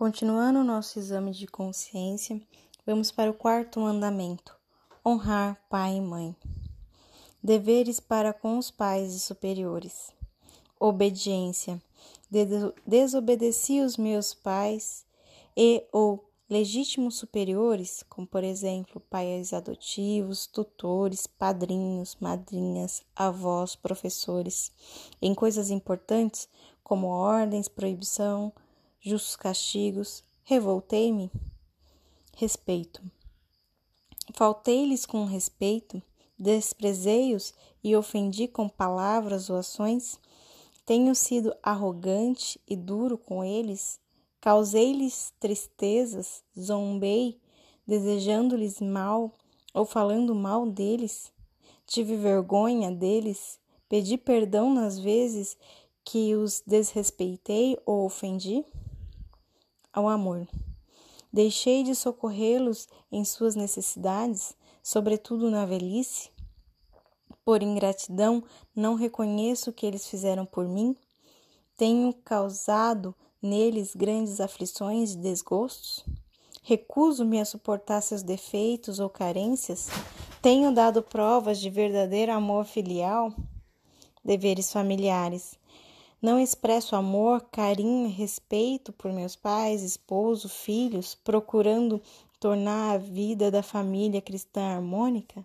Continuando 0.00 0.60
o 0.60 0.64
nosso 0.64 0.98
exame 0.98 1.30
de 1.30 1.46
consciência, 1.46 2.40
vamos 2.86 3.10
para 3.10 3.30
o 3.30 3.34
quarto 3.34 3.80
mandamento: 3.80 4.56
honrar 5.06 5.60
pai 5.68 5.96
e 5.96 6.00
mãe. 6.00 6.34
Deveres 7.42 8.00
para 8.00 8.32
com 8.32 8.56
os 8.56 8.70
pais 8.70 9.12
e 9.12 9.20
superiores. 9.20 10.10
Obediência. 10.80 11.78
Desobedeci 12.86 13.82
os 13.82 13.98
meus 13.98 14.32
pais 14.32 15.04
e 15.54 15.84
ou 15.92 16.24
legítimos 16.48 17.16
superiores, 17.16 18.02
como 18.08 18.26
por 18.26 18.42
exemplo 18.42 19.02
pais 19.02 19.52
adotivos, 19.52 20.46
tutores, 20.46 21.26
padrinhos, 21.26 22.16
madrinhas, 22.18 23.02
avós, 23.14 23.76
professores, 23.76 24.72
em 25.20 25.34
coisas 25.34 25.68
importantes 25.68 26.48
como 26.82 27.08
ordens, 27.08 27.68
proibição, 27.68 28.50
justos 29.02 29.34
castigos, 29.34 30.22
revoltei-me? 30.44 31.30
Respeito. 32.36 33.02
Faltei-lhes 34.34 35.06
com 35.06 35.24
respeito, 35.24 36.02
desprezei-os 36.38 37.54
e 37.82 37.96
ofendi 37.96 38.46
com 38.46 38.68
palavras 38.68 39.48
ou 39.48 39.56
ações? 39.56 40.20
Tenho 40.84 41.14
sido 41.14 41.54
arrogante 41.62 42.60
e 42.68 42.76
duro 42.76 43.16
com 43.16 43.42
eles? 43.42 43.98
Causei-lhes 44.40 45.32
tristezas, 45.40 46.42
zombei, 46.58 47.40
desejando-lhes 47.86 48.80
mal 48.80 49.32
ou 49.72 49.84
falando 49.84 50.34
mal 50.34 50.66
deles? 50.66 51.32
Tive 51.86 52.16
vergonha 52.16 52.90
deles? 52.90 53.58
Pedi 53.88 54.18
perdão 54.18 54.72
nas 54.72 54.98
vezes 54.98 55.56
que 56.04 56.34
os 56.34 56.62
desrespeitei 56.66 57.78
ou 57.84 58.04
ofendi? 58.04 58.64
Ao 59.92 60.08
amor. 60.08 60.46
Deixei 61.32 61.82
de 61.82 61.94
socorrê-los 61.94 62.88
em 63.10 63.24
suas 63.24 63.54
necessidades, 63.54 64.54
sobretudo 64.82 65.50
na 65.50 65.64
velhice? 65.64 66.30
Por 67.44 67.62
ingratidão, 67.62 68.42
não 68.74 68.94
reconheço 68.94 69.70
o 69.70 69.72
que 69.72 69.86
eles 69.86 70.06
fizeram 70.06 70.44
por 70.44 70.68
mim? 70.68 70.96
Tenho 71.76 72.12
causado 72.12 73.14
neles 73.40 73.94
grandes 73.94 74.40
aflições 74.40 75.12
e 75.12 75.18
desgostos? 75.18 76.04
Recuso-me 76.62 77.40
a 77.40 77.44
suportar 77.44 78.02
seus 78.02 78.22
defeitos 78.22 79.00
ou 79.00 79.08
carências? 79.08 79.88
Tenho 80.42 80.72
dado 80.72 81.02
provas 81.02 81.58
de 81.58 81.70
verdadeiro 81.70 82.32
amor 82.32 82.64
filial? 82.64 83.32
Deveres 84.24 84.70
familiares. 84.70 85.58
Não 86.22 86.38
expresso 86.38 86.94
amor, 86.94 87.46
carinho 87.50 88.06
e 88.06 88.10
respeito 88.10 88.92
por 88.92 89.10
meus 89.10 89.34
pais, 89.34 89.82
esposo, 89.82 90.50
filhos, 90.50 91.14
procurando 91.14 91.98
tornar 92.38 92.92
a 92.92 92.98
vida 92.98 93.50
da 93.50 93.62
família 93.62 94.20
cristã 94.20 94.60
harmônica? 94.60 95.42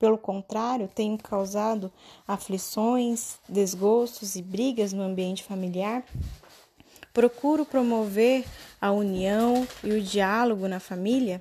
Pelo 0.00 0.18
contrário, 0.18 0.90
tenho 0.92 1.16
causado 1.16 1.92
aflições, 2.26 3.38
desgostos 3.48 4.34
e 4.34 4.42
brigas 4.42 4.92
no 4.92 5.04
ambiente 5.04 5.44
familiar? 5.44 6.04
Procuro 7.12 7.64
promover 7.64 8.44
a 8.80 8.90
união 8.90 9.66
e 9.84 9.92
o 9.92 10.02
diálogo 10.02 10.66
na 10.66 10.80
família? 10.80 11.40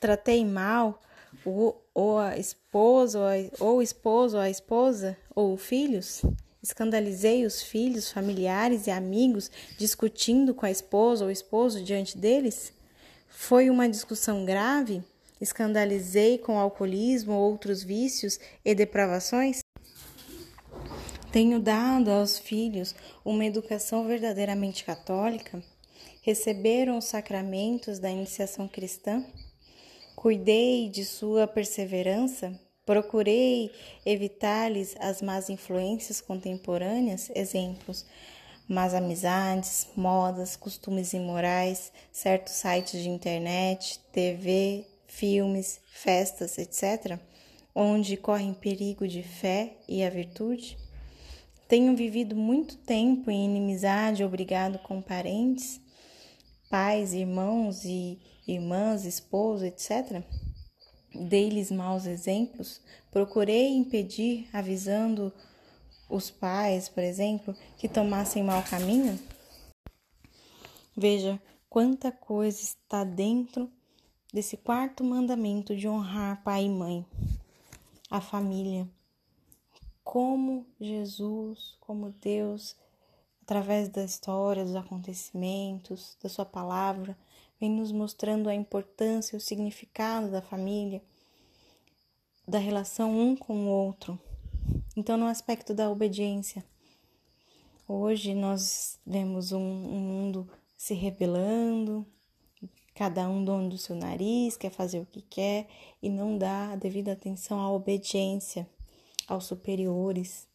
Tratei 0.00 0.44
mal 0.44 1.00
ou, 1.44 1.80
ou 1.94 2.18
a 2.18 2.36
esposa 2.36 3.20
ou, 3.20 3.24
a, 3.24 3.34
ou 3.60 3.76
o 3.78 3.82
esposo 3.82 4.36
ou 4.36 4.42
a 4.42 4.50
esposa 4.50 5.16
ou 5.32 5.56
filhos? 5.56 6.22
Escandalizei 6.66 7.46
os 7.46 7.62
filhos, 7.62 8.10
familiares 8.10 8.88
e 8.88 8.90
amigos 8.90 9.52
discutindo 9.78 10.52
com 10.52 10.66
a 10.66 10.70
esposa 10.70 11.24
ou 11.24 11.30
esposo 11.30 11.80
diante 11.80 12.18
deles? 12.18 12.72
Foi 13.28 13.70
uma 13.70 13.88
discussão 13.88 14.44
grave? 14.44 15.00
Escandalizei 15.40 16.38
com 16.38 16.58
alcoolismo 16.58 17.34
ou 17.34 17.52
outros 17.52 17.84
vícios 17.84 18.40
e 18.64 18.74
depravações? 18.74 19.60
Tenho 21.30 21.60
dado 21.60 22.10
aos 22.10 22.36
filhos 22.36 22.96
uma 23.24 23.44
educação 23.44 24.04
verdadeiramente 24.04 24.84
católica? 24.84 25.62
Receberam 26.20 26.98
os 26.98 27.04
sacramentos 27.04 28.00
da 28.00 28.10
iniciação 28.10 28.66
cristã? 28.66 29.24
Cuidei 30.16 30.88
de 30.88 31.04
sua 31.04 31.46
perseverança? 31.46 32.58
Procurei 32.86 33.72
evitar-lhes 34.06 34.94
as 35.00 35.20
más 35.20 35.50
influências 35.50 36.20
contemporâneas, 36.20 37.28
exemplos, 37.34 38.06
más 38.68 38.94
amizades, 38.94 39.88
modas, 39.96 40.54
costumes 40.54 41.12
imorais, 41.12 41.90
certos 42.12 42.54
sites 42.54 43.02
de 43.02 43.08
internet, 43.08 43.98
TV, 44.12 44.86
filmes, 45.08 45.80
festas, 45.88 46.58
etc., 46.58 47.18
onde 47.74 48.16
correm 48.16 48.54
perigo 48.54 49.08
de 49.08 49.24
fé 49.24 49.72
e 49.88 50.04
a 50.04 50.08
virtude? 50.08 50.78
Tenho 51.66 51.96
vivido 51.96 52.36
muito 52.36 52.76
tempo 52.76 53.32
em 53.32 53.46
inimizade, 53.46 54.22
obrigado 54.22 54.78
com 54.78 55.02
parentes, 55.02 55.80
pais, 56.70 57.12
irmãos 57.12 57.84
e 57.84 58.16
irmãs, 58.46 59.04
esposo, 59.04 59.64
etc 59.64 60.22
dei-lhes 61.24 61.70
maus 61.70 62.06
exemplos, 62.06 62.80
procurei 63.10 63.68
impedir, 63.68 64.48
avisando 64.52 65.32
os 66.08 66.30
pais, 66.30 66.88
por 66.88 67.02
exemplo, 67.02 67.54
que 67.76 67.88
tomassem 67.88 68.42
mau 68.42 68.62
caminho? 68.62 69.18
Veja 70.96 71.40
quanta 71.68 72.10
coisa 72.10 72.60
está 72.62 73.04
dentro 73.04 73.70
desse 74.32 74.56
quarto 74.56 75.04
mandamento 75.04 75.74
de 75.76 75.88
honrar 75.88 76.42
pai 76.42 76.64
e 76.64 76.68
mãe, 76.68 77.04
a 78.10 78.20
família. 78.20 78.88
Como 80.02 80.66
Jesus, 80.80 81.76
como 81.80 82.10
Deus, 82.20 82.76
através 83.46 83.88
da 83.88 84.02
história, 84.02 84.64
dos 84.64 84.74
acontecimentos, 84.74 86.18
da 86.20 86.28
Sua 86.28 86.44
palavra, 86.44 87.16
vem 87.60 87.70
nos 87.70 87.92
mostrando 87.92 88.48
a 88.48 88.54
importância 88.54 89.36
e 89.36 89.38
o 89.38 89.40
significado 89.40 90.32
da 90.32 90.42
família, 90.42 91.00
da 92.46 92.58
relação 92.58 93.16
um 93.16 93.36
com 93.36 93.66
o 93.66 93.68
outro. 93.68 94.18
Então, 94.96 95.16
no 95.16 95.26
aspecto 95.26 95.72
da 95.72 95.88
obediência, 95.88 96.64
hoje 97.86 98.34
nós 98.34 98.98
vemos 99.06 99.52
um, 99.52 99.60
um 99.60 100.00
mundo 100.00 100.50
se 100.76 100.92
rebelando, 100.92 102.04
cada 102.96 103.28
um 103.28 103.44
dono 103.44 103.68
do 103.68 103.78
seu 103.78 103.94
nariz, 103.94 104.56
quer 104.56 104.70
fazer 104.70 104.98
o 104.98 105.06
que 105.06 105.22
quer 105.22 105.68
e 106.02 106.10
não 106.10 106.36
dá 106.36 106.72
a 106.72 106.76
devida 106.76 107.12
atenção 107.12 107.60
à 107.60 107.70
obediência 107.70 108.68
aos 109.28 109.44
superiores. 109.44 110.48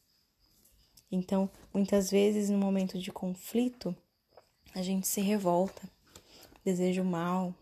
Então, 1.12 1.50
muitas 1.74 2.10
vezes 2.10 2.50
no 2.50 2.58
momento 2.58 2.98
de 2.98 3.12
conflito, 3.12 3.96
a 4.74 4.82
gente 4.82 5.08
se 5.08 5.22
revolta 5.22 5.82
deseja 6.64 7.02
o 7.02 7.06
mal, 7.06 7.54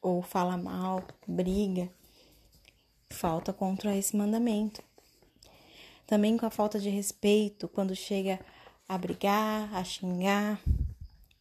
ou 0.00 0.22
fala 0.22 0.56
mal, 0.56 1.02
briga, 1.26 1.90
falta 3.10 3.52
contra 3.52 3.96
esse 3.96 4.16
mandamento. 4.16 4.82
Também 6.06 6.36
com 6.36 6.46
a 6.46 6.50
falta 6.50 6.78
de 6.78 6.88
respeito, 6.88 7.68
quando 7.68 7.94
chega 7.94 8.38
a 8.88 8.96
brigar, 8.96 9.74
a 9.74 9.82
xingar. 9.82 10.60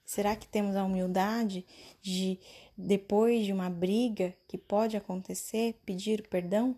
Será 0.04 0.36
que 0.36 0.48
temos 0.48 0.76
a 0.76 0.84
humildade 0.84 1.66
de, 2.02 2.40
depois 2.76 3.46
de 3.46 3.54
uma 3.54 3.70
briga 3.70 4.36
que 4.48 4.58
pode 4.58 4.98
acontecer, 4.98 5.80
pedir 5.86 6.28
perdão? 6.28 6.76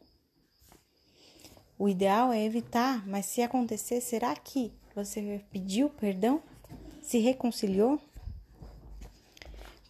O 1.79 1.87
ideal 1.87 2.33
é 2.33 2.43
evitar, 2.43 3.07
mas 3.07 3.27
se 3.27 3.41
acontecer, 3.43 4.01
será 4.01 4.35
que 4.35 4.73
você 4.95 5.45
pediu 5.51 5.91
perdão? 5.91 6.41
Se 7.03 7.19
reconciliou? 7.19 8.01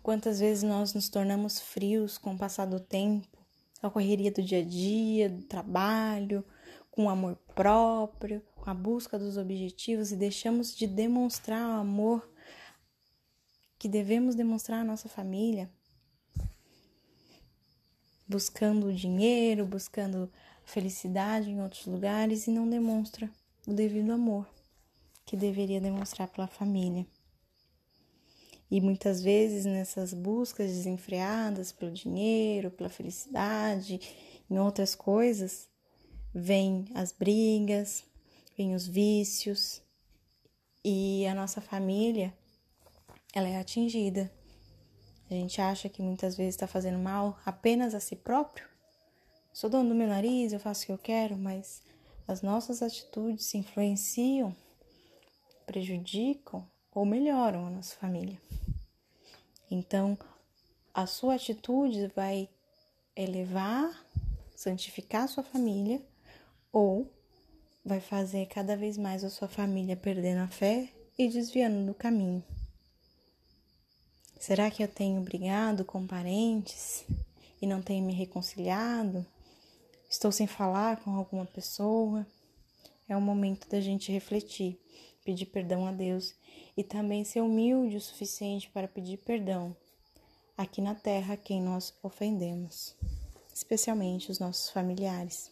Quantas 0.04 0.40
vezes 0.40 0.64
nós 0.64 0.94
nos 0.94 1.08
tornamos 1.08 1.60
frios 1.60 2.18
com 2.18 2.34
o 2.34 2.38
passar 2.38 2.66
do 2.66 2.80
tempo, 2.80 3.38
a 3.82 3.90
correria 3.90 4.32
do 4.32 4.42
dia 4.42 4.60
a 4.60 4.64
dia, 4.64 5.30
do 5.30 5.44
trabalho, 5.44 6.44
com 6.92 7.06
o 7.06 7.10
amor 7.10 7.38
próprio, 7.56 8.42
com 8.56 8.70
a 8.70 8.74
busca 8.74 9.18
dos 9.18 9.38
objetivos 9.38 10.12
e 10.12 10.18
deixamos 10.18 10.76
de 10.76 10.88
demonstrar 10.88 11.70
o 11.70 11.80
amor 11.80 12.30
que 13.80 13.88
devemos 13.88 14.36
demonstrar 14.36 14.82
à 14.82 14.84
nossa 14.84 15.08
família, 15.08 15.70
buscando 18.28 18.92
dinheiro, 18.92 19.66
buscando 19.66 20.30
felicidade 20.68 21.50
em 21.50 21.62
outros 21.62 21.86
lugares 21.86 22.46
e 22.46 22.52
não 22.52 22.70
demonstra 22.70 23.30
o 23.66 23.74
devido 23.74 24.12
amor 24.12 24.46
que 25.26 25.38
deveria 25.38 25.80
demonstrar 25.80 26.28
pela 26.28 26.46
família. 26.46 27.08
E 28.70 28.82
muitas 28.82 29.24
vezes 29.24 29.64
nessas 29.64 30.14
buscas 30.14 30.70
desenfreadas 30.70 31.72
pelo 31.72 31.92
dinheiro, 31.92 32.70
pela 32.70 32.90
felicidade, 32.90 34.00
em 34.50 34.60
outras 34.60 34.94
coisas, 34.94 35.70
vêm 36.36 36.86
as 36.94 37.14
brigas, 37.14 38.04
vêm 38.58 38.76
os 38.76 38.86
vícios 38.86 39.82
e 40.84 41.26
a 41.28 41.34
nossa 41.34 41.62
família 41.62 42.34
ela 43.34 43.48
é 43.48 43.58
atingida. 43.58 44.30
A 45.30 45.34
gente 45.34 45.62
acha 45.62 45.88
que 45.88 46.02
muitas 46.02 46.36
vezes 46.36 46.56
está 46.56 46.68
fazendo 46.68 47.00
mal 47.00 47.40
apenas 47.46 47.96
a 47.96 48.02
si 48.02 48.18
próprio. 48.18 48.77
Sou 49.60 49.72
dono 49.72 49.90
do 49.90 49.96
meu 49.96 50.08
nariz, 50.08 50.54
eu 50.54 50.60
faço 50.60 50.84
o 50.84 50.86
que 50.86 50.92
eu 50.92 50.98
quero, 51.00 51.36
mas 51.36 51.82
as 52.28 52.44
nossas 52.44 52.84
atitudes 52.84 53.56
influenciam, 53.56 54.56
prejudicam 55.66 56.64
ou 56.94 57.04
melhoram 57.04 57.66
a 57.66 57.72
nossa 57.72 57.96
família. 57.96 58.40
Então, 59.72 60.16
a 60.94 61.08
sua 61.08 61.34
atitude 61.34 62.06
vai 62.16 62.48
elevar, 63.16 64.06
santificar 64.56 65.24
a 65.24 65.28
sua 65.28 65.42
família 65.42 66.06
ou 66.72 67.12
vai 67.84 68.00
fazer 68.00 68.46
cada 68.46 68.78
vez 68.78 68.96
mais 68.96 69.24
a 69.24 69.30
sua 69.32 69.48
família 69.48 69.98
perdendo 69.98 70.42
a 70.44 70.48
fé 70.48 70.88
e 71.18 71.28
desviando 71.28 71.84
do 71.84 71.96
caminho. 71.96 72.44
Será 74.40 74.70
que 74.70 74.84
eu 74.84 74.88
tenho 74.88 75.20
brigado 75.22 75.84
com 75.84 76.06
parentes 76.06 77.04
e 77.60 77.66
não 77.66 77.82
tenho 77.82 78.06
me 78.06 78.14
reconciliado? 78.14 79.26
Estou 80.18 80.32
sem 80.32 80.48
falar 80.48 81.00
com 81.04 81.12
alguma 81.12 81.46
pessoa? 81.46 82.26
É 83.08 83.16
o 83.16 83.22
momento 83.22 83.70
da 83.70 83.80
gente 83.80 84.12
refletir, 84.12 84.76
pedir 85.24 85.46
perdão 85.46 85.86
a 85.86 85.92
Deus 85.92 86.34
e 86.76 86.84
também 86.84 87.24
ser 87.24 87.42
humilde 87.42 87.98
o 87.98 88.02
suficiente 88.02 88.68
para 88.68 88.88
pedir 88.88 89.18
perdão 89.18 89.78
aqui 90.58 90.82
na 90.82 90.96
terra 90.96 91.36
a 91.36 91.38
quem 91.38 91.62
nós 91.62 91.94
ofendemos, 92.02 92.96
especialmente 93.54 94.32
os 94.32 94.40
nossos 94.40 94.72
familiares. 94.72 95.52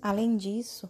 Além 0.00 0.36
disso, 0.36 0.88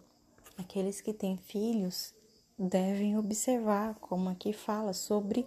aqueles 0.58 1.00
que 1.00 1.14
têm 1.14 1.38
filhos 1.38 2.12
devem 2.58 3.16
observar, 3.16 3.94
como 3.94 4.28
aqui 4.28 4.52
fala, 4.52 4.92
sobre 4.92 5.46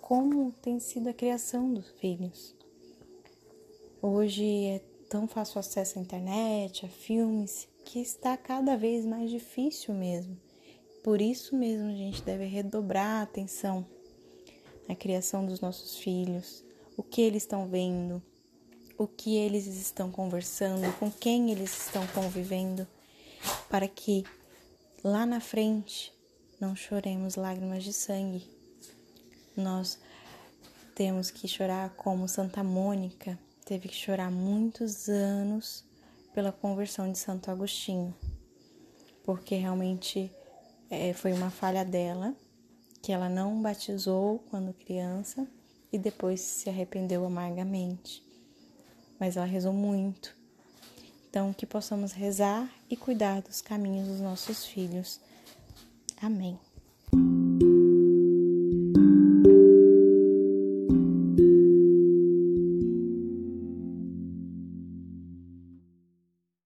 como 0.00 0.50
tem 0.50 0.80
sido 0.80 1.08
a 1.08 1.14
criação 1.14 1.72
dos 1.72 1.88
filhos. 2.00 2.52
Hoje 4.02 4.64
é 4.64 4.87
tão 5.08 5.26
fácil 5.26 5.58
acesso 5.58 5.98
à 5.98 6.02
internet, 6.02 6.84
a 6.84 6.88
filmes, 6.88 7.66
que 7.84 7.98
está 7.98 8.36
cada 8.36 8.76
vez 8.76 9.06
mais 9.06 9.30
difícil 9.30 9.94
mesmo. 9.94 10.38
Por 11.02 11.22
isso 11.22 11.56
mesmo 11.56 11.88
a 11.88 11.94
gente 11.94 12.22
deve 12.22 12.44
redobrar 12.44 13.20
a 13.20 13.22
atenção 13.22 13.86
na 14.86 14.94
criação 14.94 15.46
dos 15.46 15.60
nossos 15.60 15.96
filhos, 15.96 16.62
o 16.96 17.02
que 17.02 17.22
eles 17.22 17.42
estão 17.42 17.66
vendo, 17.66 18.22
o 18.98 19.06
que 19.06 19.36
eles 19.36 19.66
estão 19.66 20.10
conversando, 20.10 20.92
com 20.98 21.10
quem 21.10 21.50
eles 21.50 21.86
estão 21.86 22.06
convivendo, 22.08 22.86
para 23.70 23.88
que 23.88 24.24
lá 25.02 25.24
na 25.24 25.40
frente 25.40 26.12
não 26.60 26.74
choremos 26.74 27.36
lágrimas 27.36 27.84
de 27.84 27.92
sangue. 27.92 28.44
Nós 29.56 29.98
temos 30.94 31.30
que 31.30 31.46
chorar 31.46 31.90
como 31.90 32.28
Santa 32.28 32.62
Mônica 32.64 33.38
teve 33.68 33.88
que 33.88 33.94
chorar 33.94 34.30
muitos 34.30 35.08
anos 35.08 35.84
pela 36.32 36.50
conversão 36.50 37.12
de 37.12 37.18
Santo 37.18 37.50
Agostinho, 37.50 38.14
porque 39.22 39.54
realmente 39.56 40.32
é, 40.88 41.12
foi 41.12 41.32
uma 41.32 41.50
falha 41.50 41.84
dela, 41.84 42.34
que 43.02 43.12
ela 43.12 43.28
não 43.28 43.60
batizou 43.60 44.38
quando 44.50 44.72
criança 44.72 45.46
e 45.92 45.98
depois 45.98 46.40
se 46.40 46.70
arrependeu 46.70 47.24
amargamente 47.24 48.26
mas 49.18 49.36
ela 49.36 49.46
rezou 49.46 49.72
muito. 49.72 50.36
Então, 51.28 51.52
que 51.52 51.66
possamos 51.66 52.12
rezar 52.12 52.70
e 52.88 52.96
cuidar 52.96 53.42
dos 53.42 53.60
caminhos 53.60 54.08
dos 54.08 54.20
nossos 54.20 54.64
filhos. 54.64 55.20
Amém. 56.20 56.58